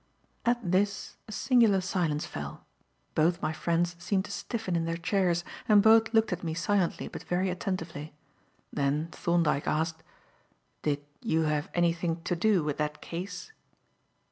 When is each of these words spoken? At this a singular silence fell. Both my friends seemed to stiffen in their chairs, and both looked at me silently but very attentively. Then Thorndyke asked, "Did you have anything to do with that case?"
At 0.47 0.71
this 0.71 1.17
a 1.27 1.31
singular 1.31 1.79
silence 1.79 2.25
fell. 2.25 2.65
Both 3.13 3.39
my 3.43 3.53
friends 3.53 3.95
seemed 3.99 4.25
to 4.25 4.31
stiffen 4.31 4.75
in 4.75 4.85
their 4.85 4.97
chairs, 4.97 5.43
and 5.69 5.83
both 5.83 6.11
looked 6.11 6.33
at 6.33 6.43
me 6.43 6.55
silently 6.55 7.07
but 7.07 7.21
very 7.21 7.51
attentively. 7.51 8.15
Then 8.73 9.09
Thorndyke 9.11 9.67
asked, 9.67 10.01
"Did 10.81 11.05
you 11.21 11.43
have 11.43 11.69
anything 11.75 12.23
to 12.23 12.35
do 12.35 12.63
with 12.63 12.77
that 12.77 12.99
case?" 13.03 13.51